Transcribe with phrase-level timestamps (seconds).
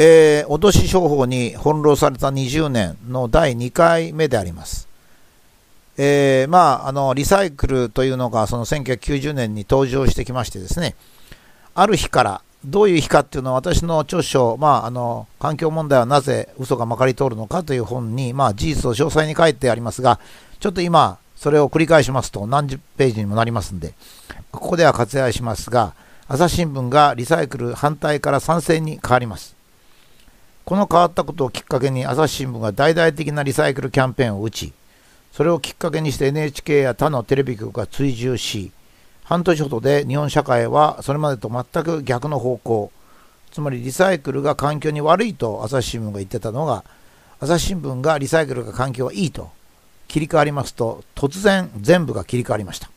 [0.00, 4.86] えー、脅し商法に翻弄された20年の第2回目であります。
[5.96, 10.94] えー、まあ、あの、リサイクルというのがその1990年に登場してきましてですね、
[11.74, 20.20] ある日から、どういう日かっていうのは私の著書、まあ、あの、環境問題はなぜ嘘がまかり通るのかという本に、まあ、事実を詳細に書いてありますが、
[20.60, 23.94] ちょっと今、それを繰り返しますと何十ページにもなりますんで、
[24.52, 25.94] ここでは割愛しますが、
[26.28, 29.57] 朝日新聞がリサイクル反対から賛成に変わります。
[30.68, 34.74] この変わったことをきっかけに朝日新聞が大々的なリサイクルキャンペーンを打ち、
[35.32, 38.70] それをきっかけにして NHK や他のテレビ局が追従し、
[39.24, 42.92] 半年ほどで日本社会はそれまでと全く逆の方向、
[43.50, 46.84] つまりリサイクルが環境に悪いと朝日新聞が言ってたのが、
[47.40, 49.50] 朝日新聞がリサイクルが環境はいいと
[50.06, 52.90] 切り替わりますと、突然全部が切り替わりました。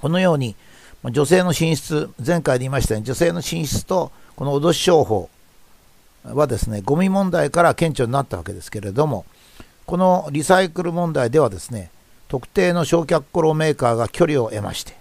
[0.00, 0.54] このように、
[1.02, 5.28] 女性の進出、前回で言いましたように、女性の進出とこの脅し商法、
[6.24, 9.24] はですね、ゴミ問題から顕著になったわけですけれども、
[9.86, 11.90] このリサイクル問題ではですね、
[12.28, 14.96] 特定の焼却炉メーカーが距離を得まして、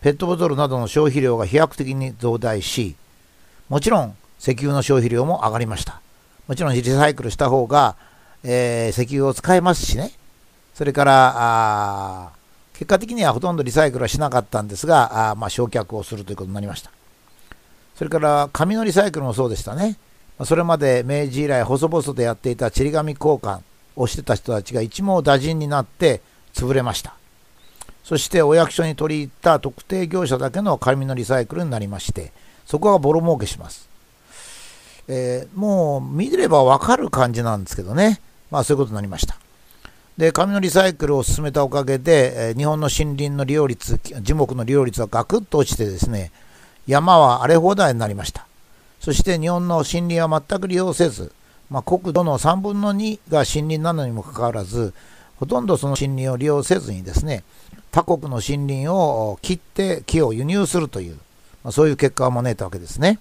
[0.00, 2.94] ペットボトルなどの消費量が飛躍的に増大し、
[3.68, 6.00] もちろん石油の消費量も上がりました。
[6.46, 7.96] もちろんリサイクルした方が、
[8.42, 10.12] えー、石油を使えますしね、
[10.74, 12.32] それから
[12.74, 16.90] 結果的にはほとんどリサイクルはしなかったんですが、あまあ、焼却をするということになりました。
[17.94, 19.96] それから紙のリサイクルもそうでしたね。
[20.42, 23.60] それまで明治以来細々とやっていたちり紙交換
[23.94, 26.20] をしてた人たちが一網打尽になって
[26.52, 27.14] 潰れました。
[28.02, 32.32] そしてお役所に取り入った特定業者だけの紙のリサイクルになりまして、
[32.66, 33.88] そこがボロ儲けします。
[35.08, 38.20] えー、もう見ればわかる感じなんですけどね。
[38.50, 39.36] まあそういうことになりました。
[40.18, 46.30] で、紙のリサイクルを進めたおかげで、えー、日本の森林の利用率、樹木の利用率はガクッと落ちてですね、
[46.86, 48.43] 山は荒れ放題になりました。
[49.04, 51.30] そして日本の森林は全く利用せず、
[51.68, 54.94] まあ、国土の3分の2が森林なのにもかかわらず、
[55.36, 57.44] ほとんどその森林を利用せずにですね、
[57.92, 61.16] 他国の森林を切って木を輸入するという、
[61.62, 63.18] まあ、そういう結果を招いたわけですね。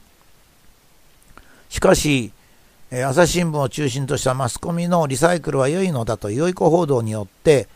[1.68, 2.32] しかし、
[2.90, 7.68] え朝日新聞を中心としたマスコミのリサイクルは良いのだと良い子報道によって、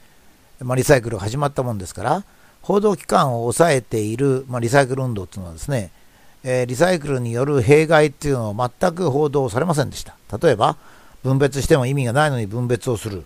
[0.61, 2.23] まあ、リサイクルが始まったもんですから、
[2.61, 5.91] 報道機関を抑えている、まあ、リサイクル運動というのはですね、
[6.49, 10.15] えー、リサイクルによる弊害っていうのを全く報道されませんでした。
[10.41, 10.77] 例えば、
[11.21, 13.25] 分別しても意味がないのに分別をする。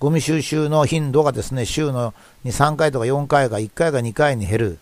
[0.00, 2.12] ゴミ収集の頻度がですね、週の
[2.42, 4.78] に3回とか4回が1回が2回に減る。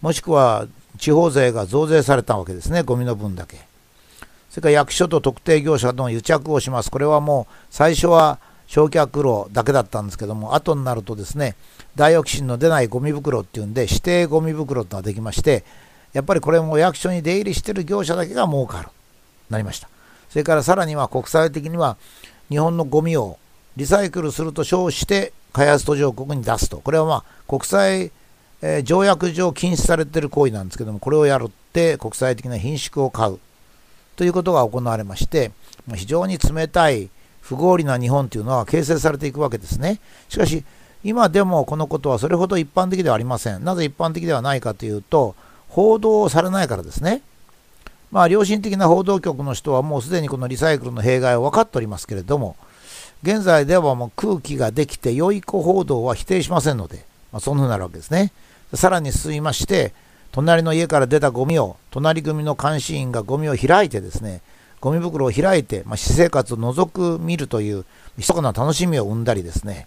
[0.00, 0.66] もしくは、
[0.98, 3.58] 地方税が増税されたわけですね、ゴミの分だけ。
[4.50, 6.90] それから役所と特定業者との癒着をします。
[6.90, 11.54] これはもう最初は焼却炉だけだったんですけども、後になるとですね、
[11.94, 15.62] ダイオキシンの出ないゴミ袋っていうんで、指定ゴミ袋ってのができまして、
[16.18, 18.88] やっぱりこれも役所に出入りしてる業者だけが儲かる。
[19.50, 19.88] なりました。
[20.28, 21.96] それからさらには国際的には
[22.48, 23.38] 日本のゴミを
[23.76, 26.78] リサイクルすると称して開発途上国に出すと。
[26.78, 28.10] これはまあ国際、
[28.62, 33.38] え、条約上禁止されている行為なんですけども、これをやるって国際的な品種を買う
[34.16, 35.52] ということが行われまして、
[35.94, 37.10] 非常に冷たい
[37.42, 40.00] 不合理な日本というのは形成されていくわけですね。
[40.28, 40.64] しかし、
[41.04, 43.62] 今でもこのことはそれほど一般的ではありません。
[43.62, 45.36] なぜ一般的ではないかというと、
[45.68, 47.22] 報道されないからですね。
[48.10, 52.56] まあ、良心的な報道局の人はもうすでにこのリサイクルの弊害を分かっておりますけれども、
[53.22, 58.32] 現在ではもう空気ができて良い子報道は否定しませんので、まあ、そんなふうになるわけですね。
[58.74, 59.92] さらに進みまして、
[60.32, 64.40] 隣の家から出たゴミを、隣組の監視員がゴミを開いてですね、
[64.80, 67.84] ゴミ袋を開いて、まあ、私生活を覗く見るという、
[68.16, 69.86] 密かな楽しみを生んだりですね、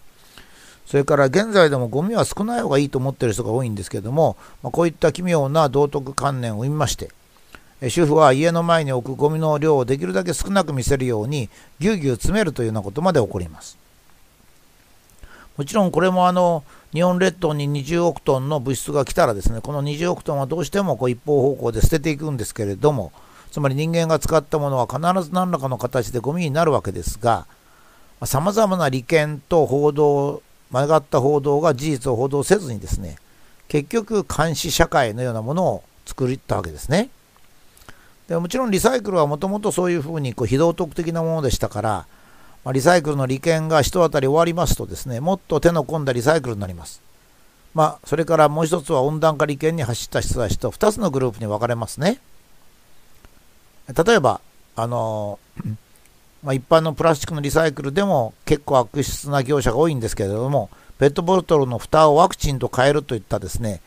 [0.91, 7.11] それから現在でもゴミは少ない方がいいと思っている人が多いんですけども、まあ、こういった奇妙な道徳観念を生みまして、
[7.87, 13.77] 主婦は家の前に置くゴミの量をできるだけ少なく見せるようにぎゅうぎゅう詰めるというようなことまで起こります。
[15.55, 23.13] もちろんこれもあの日本列島に20億トンの物質が来たらですねこの20億トンはどうしてもこう一方方向で捨てていくんですけれども
[23.49, 27.45] つまり人間が使ったものは必ず何らかの形でゴミになるわけですが
[28.25, 30.41] さまざまな利権と報道
[30.71, 33.17] 曲がった報道が事実を報道せずにですね、
[33.67, 37.09] 結局監視社会のようなものを作ったわけですね。
[38.27, 42.07] でもちろんリサイクルはもともとそういうふうにこう非道徳的なものでしたから、
[42.63, 47.01] まあ、リサイクルの利権が一当たり終わりますとですね、もっと手の込んだリサイクルになります。
[47.73, 52.19] まあ、それからもう一つは温暖化利権に走った人たちと2つのグループに分かれますね。
[53.87, 54.41] 例えば、
[54.75, 55.39] あの
[56.43, 63.81] まあ、一般のプラスチックのリサイクルでも結構悪質な業者が多いんですけれども、ペットボトルの蓋をワクチンと変えるといったですね、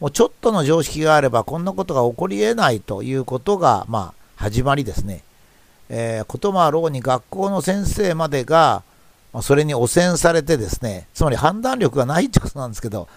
[0.00, 5.22] もうちょっとの常識があればこんなことが起こり得ないということが、まあ、始まりですね、
[5.88, 8.82] えー、こともあろうに学校の先生までが、
[9.32, 13.08] まあ、それに汚染されてですね、つまり判断力がないってことなんですけど、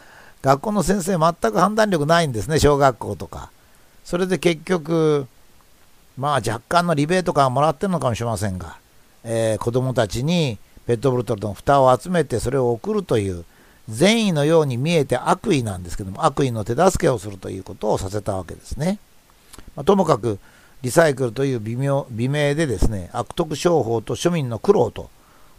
[0.42, 3.52] 学校の先生全く判断力ないんですね、小学校とか。
[4.06, 5.28] それで結局、
[6.20, 8.78] まあ若干のリベート感もらってるのかもしれませんが、
[9.24, 13.46] えー、子供たちにペットボトルの蓋を集めてそれを送るという
[13.88, 19.00] 善意のように見えて悪意なんですけども悪意の手助けをするということをさせたわけですね。
[19.76, 20.40] まあ、ともかく
[20.82, 25.10] リサイクルという微妙美名でですね悪徳商法と庶民の苦労と、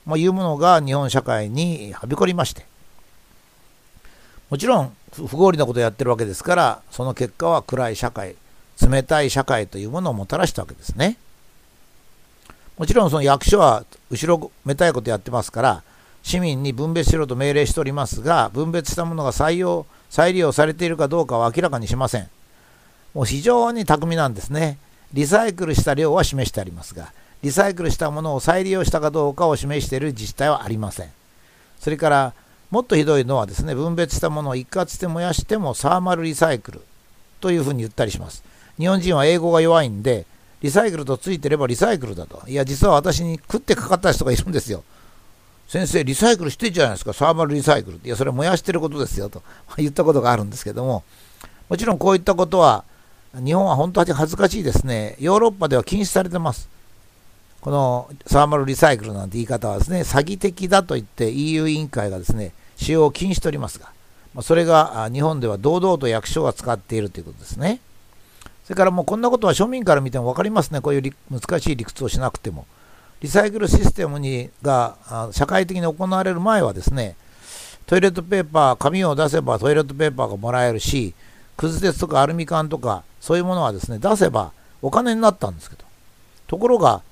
[0.04, 2.66] まあ、いうものが日本社会にはびこりまして
[4.48, 8.36] もちろん不合理なことをやってるわけですからその結果は暗い社会
[8.86, 11.16] 冷たい社会というものをもたらしたわけですね。
[12.78, 15.82] もちろんその役所は後ろめたいことやってますから
[16.22, 22.28] 市民に分別しろと命令しておりますが分別したものが採用再利用されているかどうかは明らかにしません。
[23.14, 24.78] もう非常に巧みなんですね。
[25.12, 27.12] リサイクルした量は示してありますが、
[27.42, 31.08] リサイクルしたものを再利用したかどうかを示している自治体はありません。
[31.80, 32.34] それから、
[32.70, 36.82] もっとひどいのはですね、分別したものを一括して燃やしてもサーマルリサイクル
[37.40, 38.44] というふうに言ったりします。
[38.80, 40.24] 日本人は英語が弱いんで、
[40.62, 42.42] リサイクルとついてればリサイクルだと。
[42.48, 44.82] いや、実は私に食ってかかった人がいるんですよ。
[45.68, 48.08] 先生、リサイクルしてんじゃないですか、サーマルリサイクルって。
[48.08, 49.42] いや、それ燃やしてることですよと
[49.76, 51.04] 言ったことがあるんですけども、
[51.68, 52.84] もちろんこういったことは、
[53.34, 55.14] 日本は本当に恥ずかしいですね。
[55.20, 56.68] ヨーロッパでは禁止されてます。
[57.60, 63.92] このサーマルリサイクルなんて言い方はですね、詐欺的だと言って EU 委員会がですね、使用を禁止しておりますが、
[64.42, 67.80] それが日本では堂々と役所が使っているということですね。
[68.70, 72.68] それからもうこんなことは庶民から見ても分かりますね、こういう難しい理屈をしなくても。
[73.20, 74.94] リサイクルシステムにが
[75.32, 77.16] 社会的に行われる前はですね、
[77.86, 81.14] トイレットペーパー、紙を出せばトイレットペーパーがもらえるし、
[81.56, 84.52] くず鉄とかアルミ缶とか、そういうものはですね、出せば
[84.82, 85.84] お金になったんですけど、
[86.46, 87.02] ところが、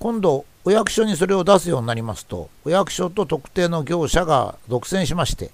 [0.00, 5.52] 今度、お役所にそれを出すようになりますと、お役所と特定の業者が独占しまして、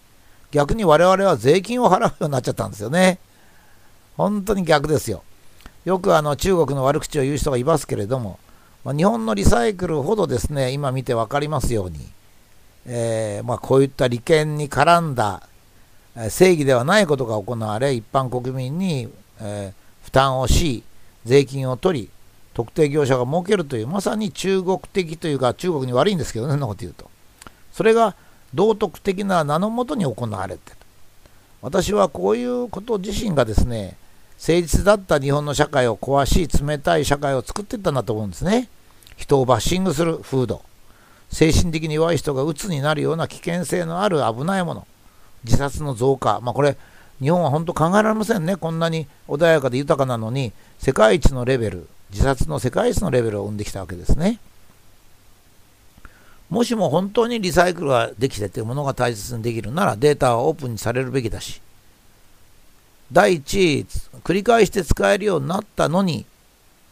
[0.50, 3.18] 逆に我々は税金を払うようになっちゃったんですよね。
[4.16, 5.22] 本当に逆ですよ。
[5.84, 8.38] よくあの中国の悪口を言う人がいますけれども、
[8.84, 11.98] まあ、日本のリサイクルほどですね、今見て分かりますように、
[12.86, 15.48] えー、まあ、こういった利権に絡んだ
[16.30, 19.08] 正義ではないことが行われ、一般国民に、
[19.40, 20.84] えー、負担をし、
[21.24, 22.10] 税金を取り、
[22.54, 27.10] 特定業者が儲けるという、まさに中国的というか、中国に悪いんですけどね、そんなこと言うと。
[27.72, 28.14] それが
[28.54, 30.76] 道徳的な名のもとに行われてる。
[31.62, 33.96] 私はこういうこと自身がですね、
[34.44, 38.68] 誠実だった日本の社会を壊し、冷たい社会を作っていったんだと思うんですね。
[39.16, 40.62] 人をバッシングする風土。
[41.30, 44.84] 精神的に弱い人が鬱になるような危険性のある危ないもの。
[45.44, 46.40] 自殺の増加。
[46.42, 46.76] まあこれ、
[47.20, 48.56] 日本は本当考えられませんね。
[48.56, 54.40] こんなに穏やかで豊かなのに、世界一のレベル、自殺の世界一のレベルを生んできたわけですね。
[56.50, 61.62] もしも本当にリサイクルができてというものが大切にできるならデータはオープンにされるべきだし、
[63.12, 63.86] 第一、
[64.24, 66.24] 繰り返して使えるようになったのに、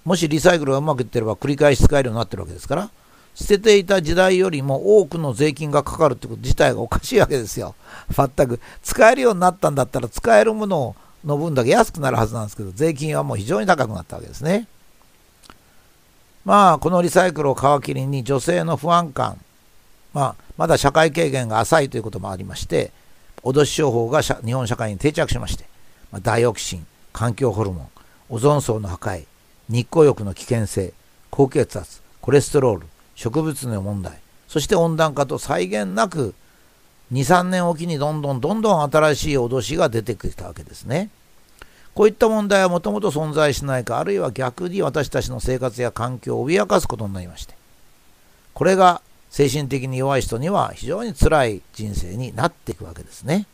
[0.04, 2.90] もしリサイクルがうまくいってれば繰り返し使えるようになってるわけですから、
[3.34, 7.74] 捨てていた時代よりも多くの税金がかかるってこと自体がおかしいわけですよ。
[8.14, 8.60] 全く。
[8.82, 10.94] 使えるようになったんだったら使えるもの
[11.24, 14.66] の分だけ安くなるはずなんですけど、税金はもう非常に高くなったわけですね。
[16.44, 19.38] まあ、このリサイクルを皮切りに女性の不安感、
[20.12, 22.90] まあ、まだ社会経験が浅いということもありまして、
[23.42, 25.69] 脅し商法が日本社会に定着しまして、
[26.18, 27.88] ダイオキシン、環境ホルモン、
[28.30, 29.26] オゾン層の破壊、
[29.68, 30.92] 日光浴の危険性、
[31.30, 36.34] 高血圧、コレステロール、植物の問題、そして温暖化と際限なく
[37.12, 41.10] 2、3年おきにどんどんどんどん新しい脅しが出てきたわけですね。
[41.94, 47.54] こういった問題はもともと存在しないか、あるいは逆に私たちの生活や環境を脅かすことになりまして、
[48.54, 49.00] これが
[49.30, 53.46] 精神的に弱い人には非常に辛い人生になっていくわけですね。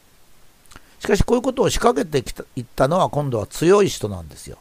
[1.00, 4.58] しかしこういうことを仕掛けてきたいったのは今度は強い人なんですよ。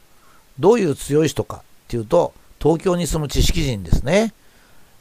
[0.59, 4.33] どういう強い人かっていうと、東京に住む知識人ですね。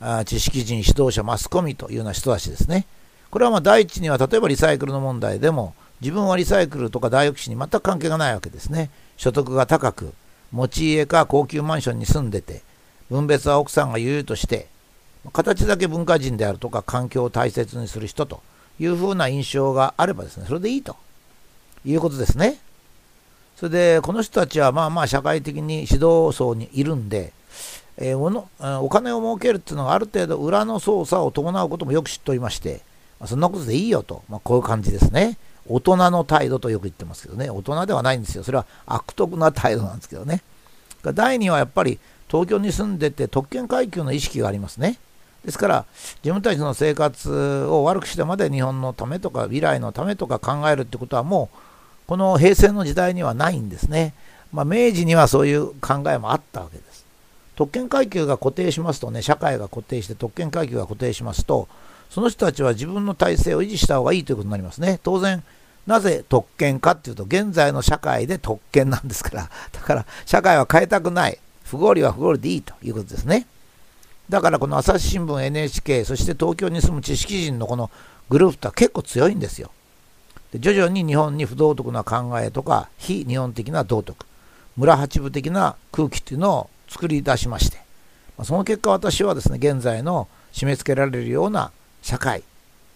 [0.00, 2.86] あ知識人、指導者、マスコミというような人たちですね。
[3.30, 8.90] これはまあ第一には例えばリサイクルの問題でも自分はリサイクルとか大抑止に全く関係がないわけですね。
[9.16, 10.12] 所得が高く、
[10.52, 12.62] 持ち家か高級マンションに住んでて、
[13.10, 14.68] 分別は奥さんが言うとして、
[15.32, 18.42] 形だけ文化人であるとか環境を大切にする人と
[18.78, 20.96] いうふうな印象があればですね、それでいいと
[21.84, 22.58] いうことですね。
[23.56, 27.32] それで、この人たちはまあまあ社会的に指導層にいるんで、
[27.96, 28.48] えー、おの
[28.82, 32.82] お金を儲けるっていうのがある程度裏の操作を伴うこともよく知っておりまして、
[33.20, 35.38] まあ、そんなことでいいよと、まあ、こういう感じですね。
[35.66, 38.44] 大人の態度とよく言ってますけどね、大人ではないんですよ。
[38.44, 40.42] それは悪徳な態度なんですけどね。
[41.02, 41.98] 第2はやっぱり
[42.28, 44.98] 東京に住んでて特権階級の意識がありますね。
[45.44, 45.84] ですから
[46.22, 51.58] 自分たちの生活を悪くしてまで日本のためとか未来のためとか考えるってことはもう
[52.06, 54.14] この平成の時代にはないんですね。
[54.52, 57.04] まあ、明治にはそういう考えもあったわけです。
[57.56, 61.68] 特権階級が固定しますとね、社会が固定して特権階級が固定しますと、
[62.10, 65.00] その人たちは自分の体制を維持した方がいいということになりますね。
[65.02, 65.42] 当然、
[65.86, 71.38] なぜ特権かっていうと、現在の社会で特権なんですから、だから社会は変えたくない。
[71.64, 73.46] 不合理は不合理でいいということですね。
[74.28, 77.90] だからこの朝日新聞、NHK、そして東京に住む知識人のこの
[78.28, 79.70] グループとは結構強いんですよ。
[80.54, 84.24] で徐々に日本に不道徳な考えとか非日本的な道徳
[84.76, 87.78] 村八部的な空気っていうのを作り出しまして
[88.44, 92.44] その結果私はですね現在の締め付けられるような社会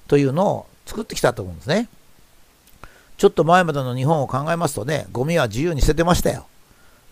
[0.06, 1.88] というのを作ってきたと思うんですね。
[3.16, 6.46] ちょっと前までの日本を考えますとねゴミは自由に捨ててましたよ。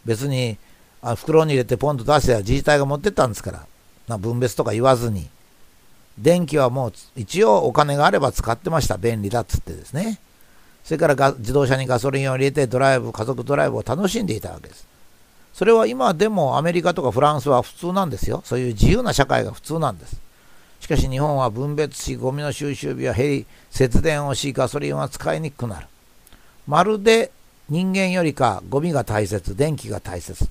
[0.05, 0.57] 別に
[1.03, 3.67] あ袋に入れてポンと出して自治体が持ってったんですから
[4.07, 5.29] な分別とか言わずに。
[6.19, 10.21] 電気はもう一応お金があれば使ってました便利だっつってですね。
[10.87, 14.87] それから自動車にガソリンを入れてドライブ、家族ドライブを楽しんでいたわけです。
[15.52, 18.40] それは今でもアメリカとかフランスは普通なんですよ。
[18.45, 20.16] そういう自由な社会が普通なんです。
[20.78, 25.88] しかし日本は分別し、ゴミの収集日は減り、節電をし、ガソリンは使いにくくなる。
[26.69, 27.33] まるで
[27.69, 30.49] 人間よりかゴミが大切、電気が大切。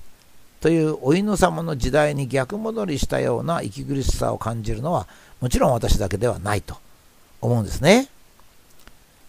[0.60, 5.06] というお犬様の時代に逆戻りしたような息苦しさを感じるのは
[5.40, 6.76] もちろん私だけではないと
[7.40, 8.08] 思うんですね。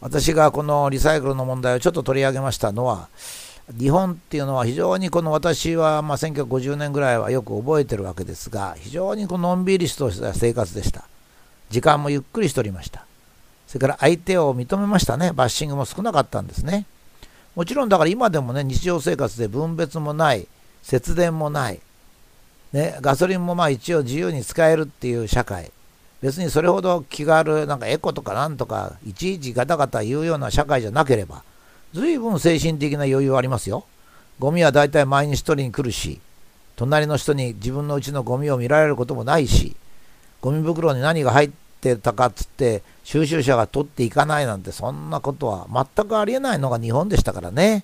[0.02, 3.10] 私がこのリサイクルの問題をちょっと取り上げましたのは、
[3.78, 11.04] 日本っていうのは非常にこの私はま1950年ぐらいはよく覚えてるわけですが、非常にこののんびりとした生活でした。
[11.70, 13.06] 時間もゆっくりしておりました。
[13.68, 15.32] それから相手を認めましたね。
[15.34, 16.86] バッシングも少なかったんですね。
[17.56, 20.48] もちろんだから今でもね、日常生活で分別もない、
[20.84, 21.80] 節電もない、
[22.72, 25.72] ね、ガソリンもまあ一応自由に使えるっていう社会。
[26.22, 31.44] 別にそれほど気軽、なんかエコとかなんとか、いちいちガタガタ言うような社会じゃなければ、
[31.94, 33.86] 随分精神的な余裕はありますよ。
[34.40, 36.20] ゴミは大体毎日一人に来るし、
[36.76, 39.76] 隣の人に自分のうちのゴミを見られることもないし、
[40.42, 47.84] ゴミ袋に何が入ってたかっつって、収集車が取っていかないなんて、そんなことは全くありえないのが日本でしたからね。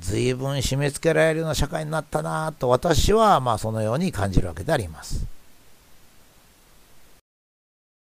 [0.00, 5.26] 随分締め付けられるような社会になったなと私はまあそのように感じるわけであります。